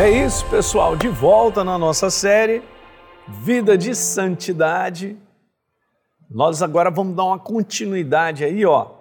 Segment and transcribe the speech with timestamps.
[0.00, 2.62] É isso, pessoal, de volta na nossa série
[3.28, 5.14] Vida de Santidade.
[6.30, 8.92] Nós agora vamos dar uma continuidade aí, ó,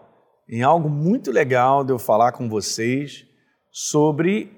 [0.45, 3.25] em algo muito legal de eu falar com vocês
[3.71, 4.51] sobre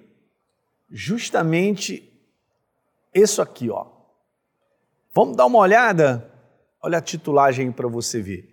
[0.89, 2.11] justamente
[3.13, 3.85] isso aqui, ó.
[5.13, 6.27] Vamos dar uma olhada?
[6.81, 8.49] Olha a titulagem para você ver.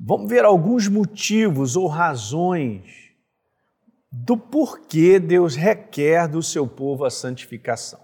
[0.00, 3.07] Vamos ver alguns motivos ou razões
[4.10, 8.00] do porquê Deus requer do seu povo a santificação.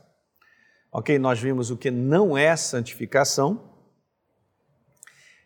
[0.93, 3.73] Ok, nós vimos o que não é santificação.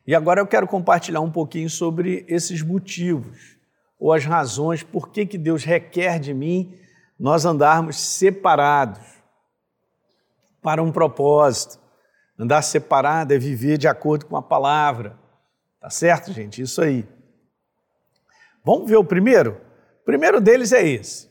[0.07, 3.57] E agora eu quero compartilhar um pouquinho sobre esses motivos
[3.98, 6.79] ou as razões por que, que Deus requer de mim
[7.19, 9.06] nós andarmos separados
[10.62, 11.79] para um propósito.
[12.39, 15.19] Andar separado é viver de acordo com a palavra.
[15.81, 16.62] Tá certo, gente?
[16.62, 17.06] Isso aí.
[18.65, 19.67] Vamos ver o primeiro?
[20.09, 21.28] Primeiro deles é esse.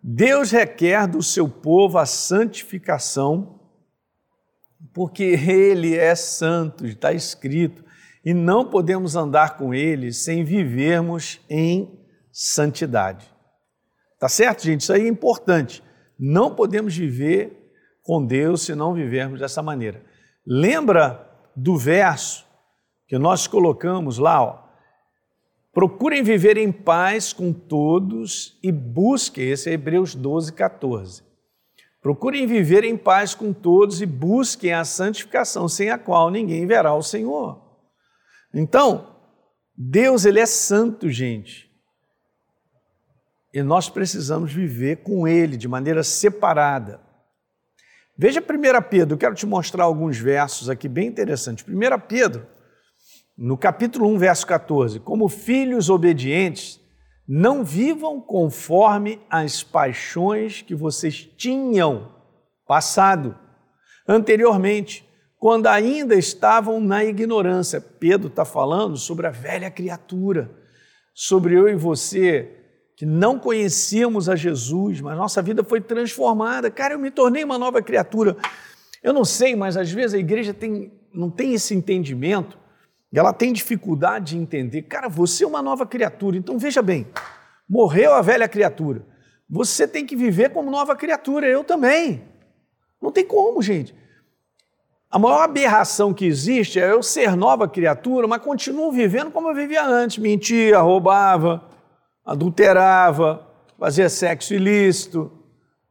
[0.00, 3.58] Deus requer do seu povo a santificação,
[4.94, 7.84] porque Ele é santo, está escrito,
[8.24, 11.92] e não podemos andar com Ele sem vivermos em
[12.30, 13.28] santidade.
[14.20, 14.82] Tá certo, gente?
[14.82, 15.82] Isso aí é importante.
[16.16, 17.68] Não podemos viver
[18.04, 20.04] com Deus se não vivermos dessa maneira.
[20.46, 22.46] Lembra do verso
[23.08, 24.61] que nós colocamos lá, ó,
[25.72, 31.22] Procurem viver em paz com todos e busquem, esse é Hebreus 12, 14.
[32.02, 36.92] Procurem viver em paz com todos e busquem a santificação, sem a qual ninguém verá
[36.94, 37.62] o Senhor.
[38.52, 39.16] Então,
[39.74, 41.70] Deus, Ele é santo, gente.
[43.54, 47.00] E nós precisamos viver com Ele de maneira separada.
[48.16, 51.64] Veja 1 Pedro, eu quero te mostrar alguns versos aqui bem interessantes.
[51.66, 52.46] 1 Pedro
[53.36, 56.80] no capítulo 1, verso 14: Como filhos obedientes,
[57.26, 62.12] não vivam conforme as paixões que vocês tinham
[62.66, 63.36] passado
[64.06, 67.80] anteriormente, quando ainda estavam na ignorância.
[67.80, 70.50] Pedro está falando sobre a velha criatura,
[71.14, 72.58] sobre eu e você
[72.96, 76.70] que não conhecíamos a Jesus, mas nossa vida foi transformada.
[76.70, 78.36] Cara, eu me tornei uma nova criatura.
[79.02, 82.56] Eu não sei, mas às vezes a igreja tem, não tem esse entendimento
[83.12, 87.06] e ela tem dificuldade de entender, cara, você é uma nova criatura, então veja bem,
[87.68, 89.06] morreu a velha criatura.
[89.50, 92.24] Você tem que viver como nova criatura, eu também.
[93.00, 93.94] Não tem como, gente.
[95.10, 99.54] A maior aberração que existe é eu ser nova criatura, mas continuo vivendo como eu
[99.54, 100.16] vivia antes.
[100.16, 101.68] Mentia, roubava,
[102.24, 103.46] adulterava,
[103.78, 105.30] fazia sexo ilícito,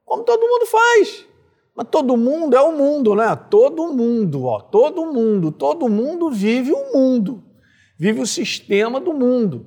[0.03, 1.28] como todo mundo faz.
[1.81, 3.36] Mas todo mundo é o mundo, né?
[3.50, 7.44] Todo mundo, ó, todo mundo, todo mundo vive o mundo,
[7.97, 9.66] vive o sistema do mundo,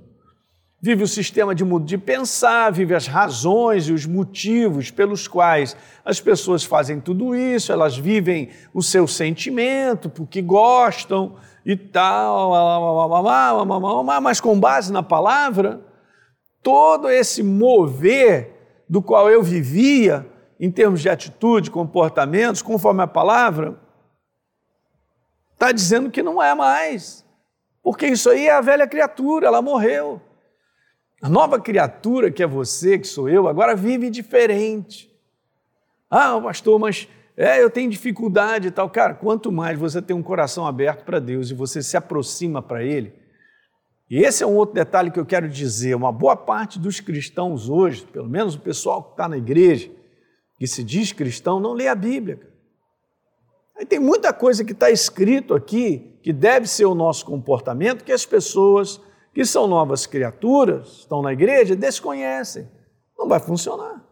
[0.80, 5.76] vive o sistema de mundo de pensar, vive as razões e os motivos pelos quais
[6.04, 11.34] as pessoas fazem tudo isso, elas vivem o seu sentimento, porque gostam
[11.66, 12.52] e tal,
[14.22, 15.80] mas com base na palavra,
[16.62, 23.78] todo esse mover do qual eu vivia em termos de atitude, comportamentos, conforme a palavra,
[25.52, 27.24] está dizendo que não é mais.
[27.82, 30.20] Porque isso aí é a velha criatura, ela morreu.
[31.20, 35.10] A nova criatura que é você, que sou eu, agora vive diferente.
[36.10, 38.88] Ah, pastor, mas é, eu tenho dificuldade e tal.
[38.88, 42.82] Cara, quanto mais você tem um coração aberto para Deus e você se aproxima para
[42.82, 43.14] Ele,
[44.08, 47.68] e esse é um outro detalhe que eu quero dizer: uma boa parte dos cristãos
[47.68, 49.90] hoje, pelo menos o pessoal que está na igreja,
[50.58, 52.40] que se diz cristão não lê a Bíblia.
[53.76, 58.12] Aí tem muita coisa que está escrito aqui que deve ser o nosso comportamento que
[58.12, 59.00] as pessoas
[59.34, 62.68] que são novas criaturas, estão na igreja, desconhecem.
[63.18, 64.04] Não vai funcionar.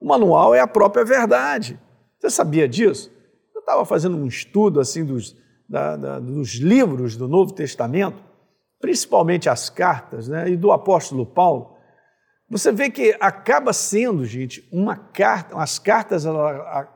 [0.00, 1.80] O manual é a própria verdade.
[2.18, 3.10] Você sabia disso?
[3.54, 5.34] Eu estava fazendo um estudo assim dos,
[5.66, 8.22] da, da, dos livros do Novo Testamento,
[8.78, 11.75] principalmente as cartas, né, e do apóstolo Paulo.
[12.48, 16.88] Você vê que acaba sendo, gente, uma carta, as cartas, ela,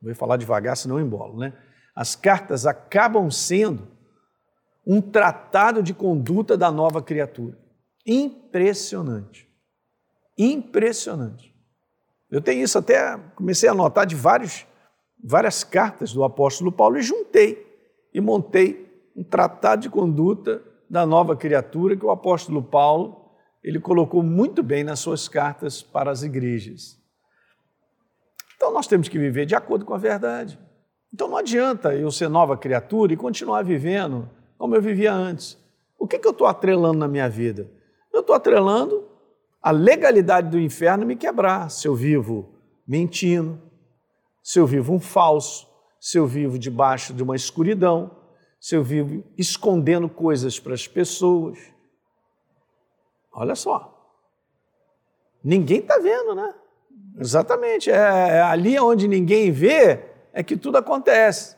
[0.00, 1.54] vou falar devagar, senão eu embolo, né?
[1.94, 3.88] As cartas acabam sendo
[4.86, 7.58] um tratado de conduta da nova criatura.
[8.06, 9.48] Impressionante.
[10.36, 11.54] Impressionante.
[12.30, 14.66] Eu tenho isso até, comecei a notar de vários,
[15.22, 17.64] várias cartas do apóstolo Paulo e juntei
[18.12, 18.84] e montei
[19.16, 23.23] um tratado de conduta da nova criatura que o apóstolo Paulo
[23.64, 27.02] ele colocou muito bem nas suas cartas para as igrejas.
[28.54, 30.58] Então nós temos que viver de acordo com a verdade.
[31.12, 34.28] Então não adianta eu ser nova criatura e continuar vivendo
[34.58, 35.58] como eu vivia antes.
[35.98, 37.70] O que, que eu estou atrelando na minha vida?
[38.12, 39.08] Eu estou atrelando
[39.62, 42.54] a legalidade do inferno me quebrar se eu vivo
[42.86, 43.58] mentindo,
[44.42, 45.66] se eu vivo um falso,
[45.98, 48.10] se eu vivo debaixo de uma escuridão,
[48.60, 51.58] se eu vivo escondendo coisas para as pessoas.
[53.34, 53.90] Olha só.
[55.42, 56.54] Ninguém está vendo, né?
[57.18, 57.90] Exatamente.
[57.90, 61.56] É, é ali onde ninguém vê é que tudo acontece.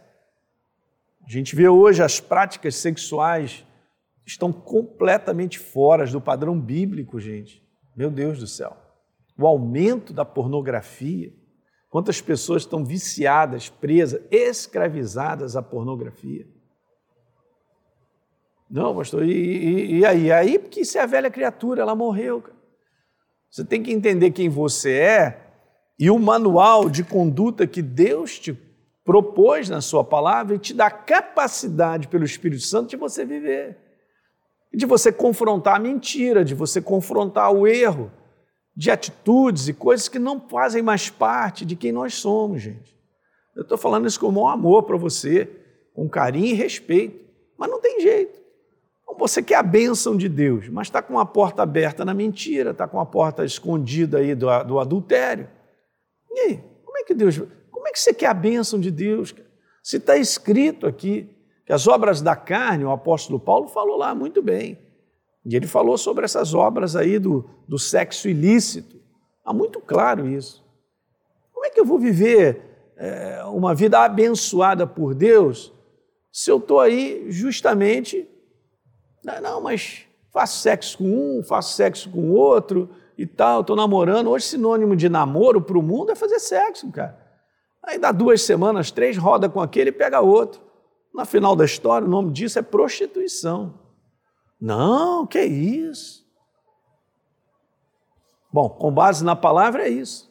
[1.25, 3.65] A gente vê hoje as práticas sexuais
[4.25, 7.65] estão completamente fora do padrão bíblico, gente.
[7.97, 8.77] Meu Deus do céu.
[9.39, 11.33] O aumento da pornografia,
[11.97, 16.47] Quantas pessoas estão viciadas, presas, escravizadas à pornografia?
[18.69, 20.33] Não, pastor, e, e, e aí?
[20.33, 22.43] Aí, porque isso é a velha criatura, ela morreu.
[23.51, 25.47] Você tem que entender quem você é
[25.99, 28.53] e o manual de conduta que Deus te
[29.05, 33.79] propôs na sua palavra e te dá capacidade pelo Espírito Santo de você viver.
[34.75, 38.11] De você confrontar a mentira, de você confrontar o erro
[38.77, 42.95] de atitudes e coisas que não fazem mais parte de quem nós somos, gente.
[43.55, 45.49] Eu estou falando isso com o maior amor para você,
[45.95, 47.25] com carinho e respeito,
[47.57, 48.39] mas não tem jeito.
[49.07, 52.73] Então, você quer a bênção de Deus, mas está com a porta aberta na mentira,
[52.73, 55.49] está com a porta escondida aí do, do adultério.
[56.33, 59.33] E aí, como é que Deus, como é que você quer a bênção de Deus?
[59.83, 61.31] Se está escrito aqui
[61.65, 64.79] que as obras da carne, o apóstolo Paulo falou lá muito bem,
[65.45, 68.97] e ele falou sobre essas obras aí do, do sexo ilícito.
[69.39, 70.65] Está muito claro isso.
[71.53, 72.67] Como é que eu vou viver
[72.97, 75.73] é, uma vida abençoada por Deus
[76.33, 78.29] se eu estou aí justamente.
[79.41, 82.89] Não, mas faço sexo com um, faço sexo com outro
[83.19, 84.31] e tal, estou namorando.
[84.31, 87.19] Hoje, sinônimo de namoro para o mundo é fazer sexo, cara.
[87.83, 90.61] Aí dá duas semanas, três, roda com aquele e pega outro.
[91.13, 93.75] Na final da história, o nome disso é prostituição.
[94.61, 96.25] Não, que isso?
[98.53, 100.31] Bom, com base na palavra é isso.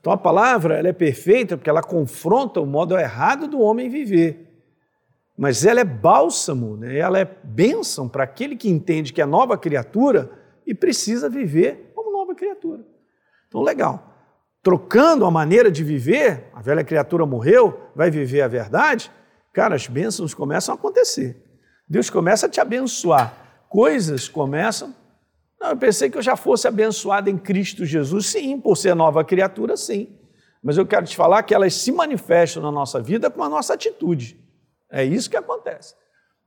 [0.00, 4.49] Então a palavra ela é perfeita porque ela confronta o modo errado do homem viver.
[5.40, 6.98] Mas ela é bálsamo, né?
[6.98, 10.30] ela é bênção para aquele que entende que é nova criatura
[10.66, 12.84] e precisa viver como nova criatura.
[13.48, 14.18] Então, legal.
[14.62, 19.10] Trocando a maneira de viver, a velha criatura morreu, vai viver a verdade,
[19.50, 21.42] cara, as bênçãos começam a acontecer.
[21.88, 23.64] Deus começa a te abençoar.
[23.66, 24.94] Coisas começam.
[25.58, 28.26] Não, eu pensei que eu já fosse abençoado em Cristo Jesus.
[28.26, 30.18] Sim, por ser nova criatura, sim.
[30.62, 33.72] Mas eu quero te falar que elas se manifestam na nossa vida com a nossa
[33.72, 34.38] atitude.
[34.90, 35.94] É isso que acontece.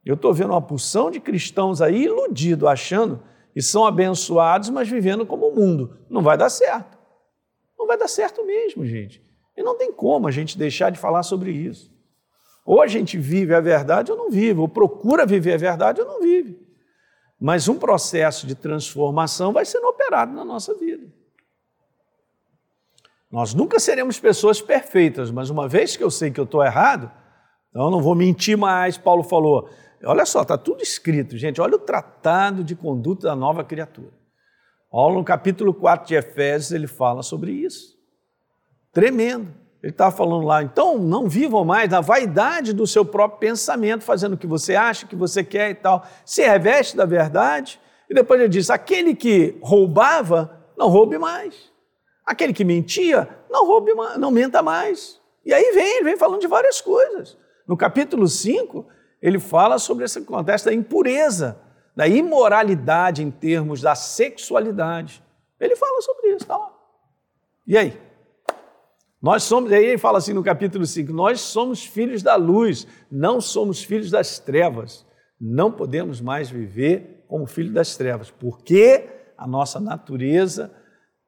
[0.05, 3.23] Eu estou vendo uma porção de cristãos aí iludidos, achando
[3.53, 5.97] que são abençoados, mas vivendo como o mundo.
[6.09, 6.97] Não vai dar certo.
[7.77, 9.23] Não vai dar certo mesmo, gente.
[9.55, 11.93] E não tem como a gente deixar de falar sobre isso.
[12.65, 16.07] Ou a gente vive a verdade ou não vive, ou procura viver a verdade ou
[16.07, 16.59] não vive.
[17.39, 21.07] Mas um processo de transformação vai sendo operado na nossa vida.
[23.29, 27.11] Nós nunca seremos pessoas perfeitas, mas uma vez que eu sei que eu estou errado,
[27.73, 28.99] então não vou mentir mais.
[28.99, 29.67] Paulo falou:
[30.05, 31.59] olha só, está tudo escrito, gente.
[31.59, 34.13] Olha o tratado de conduta da nova criatura.
[34.91, 37.97] Paulo, no capítulo 4 de Efésios, ele fala sobre isso.
[38.91, 39.51] Tremendo.
[39.81, 44.33] Ele estava falando lá, então não vivam mais na vaidade do seu próprio pensamento, fazendo
[44.33, 46.05] o que você acha, o que você quer e tal.
[46.23, 47.81] Se reveste da verdade.
[48.07, 51.73] E depois ele diz: aquele que roubava, não roube mais.
[52.23, 55.19] Aquele que mentia, não roube mais, não menta mais.
[55.43, 57.35] E aí vem, ele vem falando de várias coisas.
[57.67, 58.85] No capítulo 5,
[59.21, 61.59] ele fala sobre esse contexto da impureza,
[61.95, 65.23] da imoralidade em termos da sexualidade.
[65.59, 66.73] Ele fala sobre isso, tá lá.
[67.65, 67.97] E aí?
[69.21, 73.39] Nós somos, aí ele fala assim no capítulo 5, nós somos filhos da luz, não
[73.39, 75.05] somos filhos das trevas.
[75.39, 80.71] Não podemos mais viver como filhos das trevas, porque a nossa natureza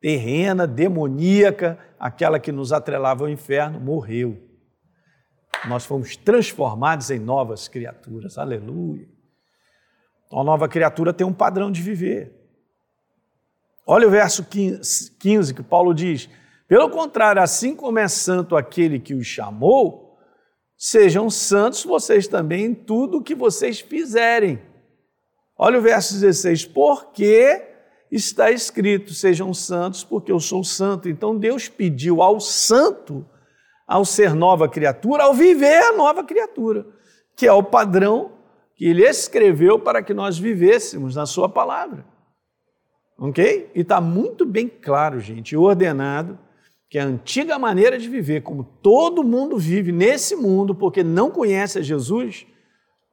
[0.02, 4.38] terrena, demoníaca, aquela que nos atrelava ao inferno, morreu.
[5.68, 8.38] Nós fomos transformados em novas criaturas.
[8.38, 9.08] Aleluia.
[10.26, 12.34] Então, a nova criatura tem um padrão de viver.
[13.88, 16.30] Olha o verso 15 que Paulo diz:
[16.68, 20.18] pelo contrário, assim como é santo aquele que os chamou,
[20.76, 24.60] sejam santos vocês também em tudo o que vocês fizerem.
[25.56, 27.64] Olha o verso 16: porque
[28.12, 31.08] está escrito: sejam santos, porque eu sou santo.
[31.08, 33.24] Então Deus pediu ao santo,
[33.88, 36.86] ao ser nova criatura, ao viver a nova criatura,
[37.36, 38.32] que é o padrão
[38.76, 42.06] que ele escreveu para que nós vivêssemos na sua palavra.
[43.18, 43.72] Ok?
[43.74, 46.38] E está muito bem claro, gente, ordenado
[46.90, 51.80] que a antiga maneira de viver, como todo mundo vive nesse mundo, porque não conhece
[51.80, 52.46] a Jesus,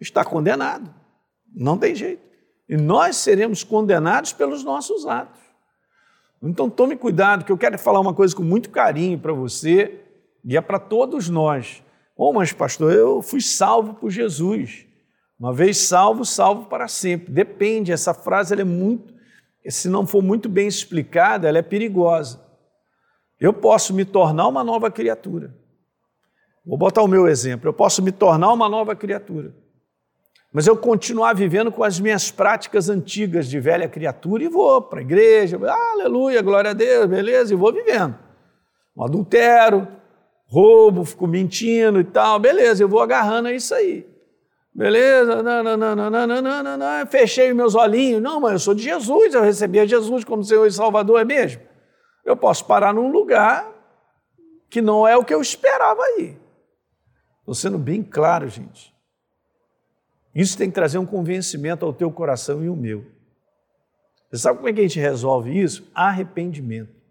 [0.01, 0.93] está condenado.
[1.55, 2.23] Não tem jeito.
[2.69, 5.41] E nós seremos condenados pelos nossos atos.
[6.43, 10.01] Então tome cuidado, que eu quero falar uma coisa com muito carinho para você
[10.45, 11.83] e é para todos nós.
[12.17, 14.87] Oh, mas pastor, eu fui salvo por Jesus.
[15.39, 17.33] Uma vez salvo, salvo para sempre.
[17.33, 19.13] Depende, essa frase é muito,
[19.69, 22.41] se não for muito bem explicada, ela é perigosa.
[23.41, 25.55] Eu posso me tornar uma nova criatura.
[26.65, 27.69] Vou botar o meu exemplo.
[27.69, 29.53] Eu posso me tornar uma nova criatura.
[30.53, 35.01] Mas eu continuar vivendo com as minhas práticas antigas de velha criatura e vou para
[35.01, 38.17] a igreja, aleluia, glória a Deus, beleza, e vou vivendo.
[38.95, 39.89] Um adultério,
[40.53, 44.07] roubo, fico mentindo e tal, beleza, eu vou agarrando a isso aí.
[44.75, 48.23] Beleza, não, não, não, não, não, não, não, não, fechei meus olhinhos.
[48.23, 51.25] Não, mas eu sou de Jesus, eu recebi a Jesus como Senhor e Salvador, é
[51.25, 51.63] mesmo?
[52.25, 53.71] Eu posso parar num lugar
[54.69, 56.39] que não é o que eu esperava aí.
[57.41, 58.95] Estou sendo bem claro, gente.
[60.35, 63.05] Isso tem que trazer um convencimento ao teu coração e o meu.
[64.31, 65.91] Você sabe como é que a gente resolve isso?
[65.95, 67.02] Arrependimento.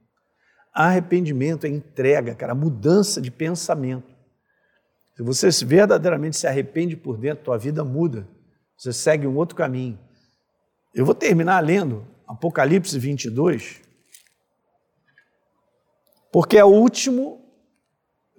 [0.73, 4.11] Arrependimento é entrega, cara, mudança de pensamento.
[5.15, 8.27] Se você verdadeiramente se arrepende por dentro, tua vida muda.
[8.77, 9.99] Você segue um outro caminho.
[10.95, 13.81] Eu vou terminar lendo Apocalipse 22,
[16.31, 17.41] porque é o último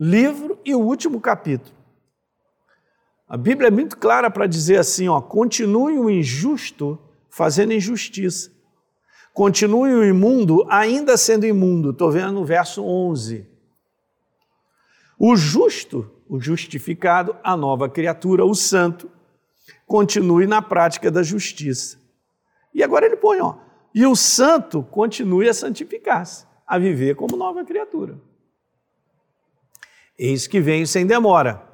[0.00, 1.76] livro e o último capítulo.
[3.28, 6.98] A Bíblia é muito clara para dizer assim: ó, continue o injusto
[7.30, 8.50] fazendo injustiça.
[9.32, 11.90] Continue o imundo ainda sendo imundo.
[11.90, 13.46] Estou vendo no verso 11.
[15.18, 19.10] O justo, o justificado, a nova criatura, o santo,
[19.86, 21.98] continue na prática da justiça.
[22.74, 23.56] E agora ele põe, ó,
[23.94, 28.18] e o santo continue a santificar-se, a viver como nova criatura.
[30.18, 31.72] Eis que venho sem demora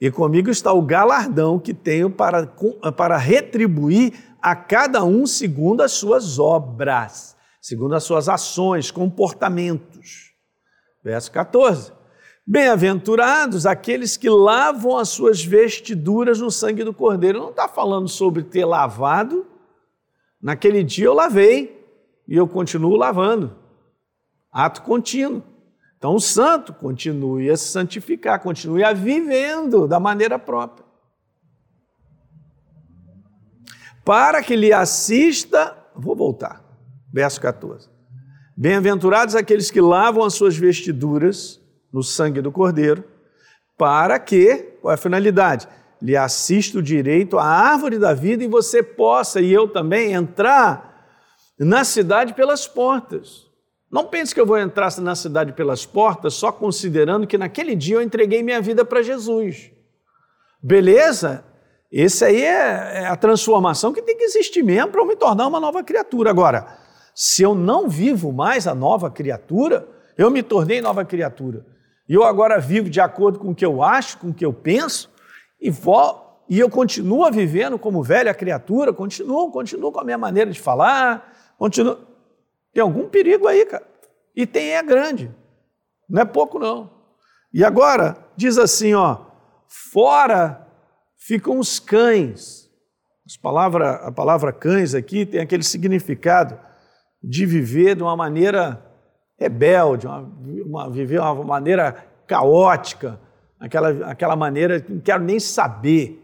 [0.00, 2.46] e comigo está o galardão que tenho para,
[2.96, 10.32] para retribuir a cada um segundo as suas obras, segundo as suas ações, comportamentos.
[11.02, 11.92] Verso 14.
[12.46, 17.38] Bem-aventurados aqueles que lavam as suas vestiduras no sangue do Cordeiro.
[17.38, 19.46] Não está falando sobre ter lavado.
[20.42, 21.86] Naquele dia eu lavei
[22.26, 23.56] e eu continuo lavando.
[24.50, 25.42] Ato contínuo.
[26.00, 30.89] Então, o santo continue a se santificar, continue a vivendo da maneira própria.
[34.10, 36.64] Para que lhe assista, vou voltar,
[37.12, 37.88] verso 14.
[38.56, 41.60] Bem-aventurados aqueles que lavam as suas vestiduras
[41.92, 43.04] no sangue do Cordeiro,
[43.78, 45.68] para que, qual é a finalidade?
[46.02, 51.06] Lhe assista o direito à árvore da vida e você possa, e eu também, entrar
[51.56, 53.46] na cidade pelas portas.
[53.88, 57.94] Não pense que eu vou entrar na cidade pelas portas só considerando que naquele dia
[57.94, 59.70] eu entreguei minha vida para Jesus.
[60.60, 61.44] Beleza?
[61.90, 65.46] Esse aí é, é a transformação que tem que existir mesmo para eu me tornar
[65.46, 66.30] uma nova criatura.
[66.30, 66.78] Agora,
[67.14, 71.66] se eu não vivo mais a nova criatura, eu me tornei nova criatura.
[72.08, 74.52] E eu agora vivo de acordo com o que eu acho, com o que eu
[74.52, 75.10] penso,
[75.60, 80.50] e, vou, e eu continuo vivendo como velha criatura, continuo, continuo com a minha maneira
[80.50, 81.98] de falar, continuo.
[82.72, 83.86] Tem algum perigo aí, cara.
[84.34, 85.30] E tem é grande.
[86.08, 86.90] Não é pouco, não.
[87.52, 89.18] E agora, diz assim, ó,
[89.92, 90.66] fora
[91.20, 92.68] ficam os cães.
[93.40, 96.58] Palavra, a palavra cães aqui tem aquele significado
[97.22, 98.84] de viver de uma maneira
[99.38, 100.20] rebelde, uma,
[100.66, 101.92] uma, viver de uma maneira
[102.26, 103.20] caótica,
[103.60, 106.20] aquela, aquela maneira que não quero nem saber.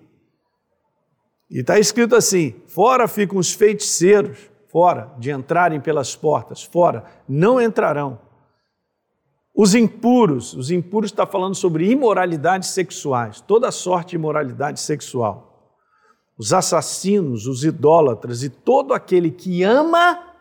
[1.49, 7.61] E está escrito assim: fora ficam os feiticeiros, fora, de entrarem pelas portas, fora, não
[7.61, 8.19] entrarão.
[9.57, 15.73] Os impuros, os impuros está falando sobre imoralidades sexuais, toda sorte de imoralidade sexual.
[16.39, 20.35] Os assassinos, os idólatras e todo aquele que ama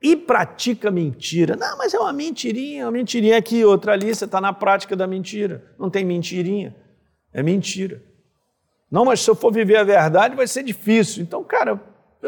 [0.00, 1.54] e pratica mentira.
[1.54, 5.06] Não, mas é uma mentirinha, uma mentirinha aqui, outra ali, você está na prática da
[5.06, 5.74] mentira.
[5.78, 6.74] Não tem mentirinha,
[7.34, 8.02] é mentira.
[8.90, 11.22] Não, mas se eu for viver a verdade vai ser difícil.
[11.22, 11.78] Então, cara,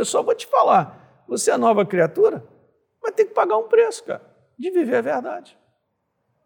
[0.04, 2.46] só vou te falar, você é nova criatura,
[3.00, 4.20] vai ter que pagar um preço, cara,
[4.58, 5.61] de viver a verdade.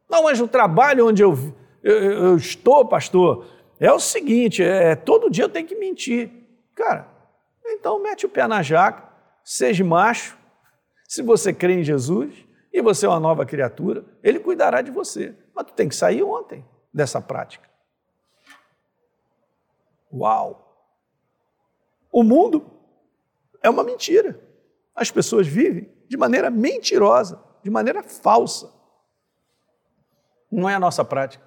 [0.08, 1.34] Não, mas o trabalho onde eu,
[1.82, 3.46] eu, eu estou, pastor,
[3.78, 6.30] é o seguinte: é, todo dia eu tenho que mentir.
[6.74, 7.08] Cara,
[7.64, 9.08] então mete o pé na jaca,
[9.44, 10.36] seja macho.
[11.08, 12.34] Se você crê em Jesus
[12.72, 15.34] e você é uma nova criatura, ele cuidará de você.
[15.54, 17.68] Mas tu tem que sair ontem dessa prática.
[20.12, 20.62] Uau!
[22.10, 22.70] O mundo
[23.62, 24.40] é uma mentira.
[24.94, 28.72] As pessoas vivem de maneira mentirosa, de maneira falsa.
[30.56, 31.44] Não é a nossa prática.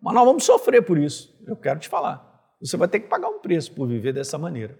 [0.00, 1.32] Mas nós vamos sofrer por isso.
[1.46, 2.52] Eu quero te falar.
[2.60, 4.76] Você vai ter que pagar um preço por viver dessa maneira.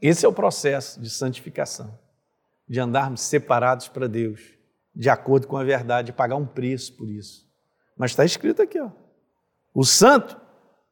[0.00, 1.98] Esse é o processo de santificação.
[2.68, 4.40] de andarmos separados para Deus,
[4.94, 7.46] de acordo com a verdade, pagar um preço por isso.
[7.96, 8.90] Mas está escrito aqui, ó.
[9.74, 10.40] O santo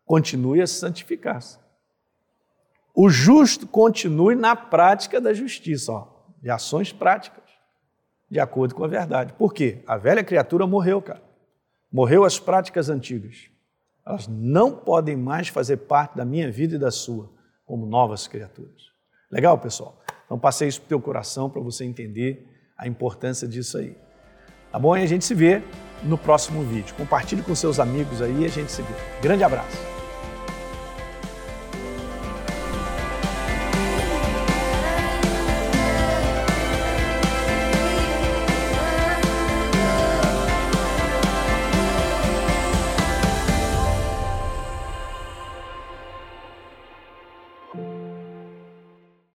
[0.05, 1.59] continue a santificar-se.
[2.95, 6.09] O justo continue na prática da justiça, ó,
[6.43, 7.50] de ações práticas,
[8.31, 9.33] de acordo com a verdade.
[9.33, 9.83] Por quê?
[9.87, 11.23] A velha criatura morreu, cara.
[11.93, 13.51] Morreu as práticas antigas.
[14.07, 17.29] Elas não podem mais fazer parte da minha vida e da sua,
[17.67, 18.91] como novas criaturas.
[19.31, 20.01] Legal, pessoal?
[20.25, 22.47] Então passei isso para o teu coração para você entender
[22.79, 23.97] a importância disso aí.
[24.71, 24.97] Tá bom?
[24.97, 25.63] E a gente se vê
[26.03, 26.95] no próximo vídeo.
[26.95, 28.95] Compartilhe com seus amigos aí e a gente se vê.
[29.21, 29.90] Grande abraço.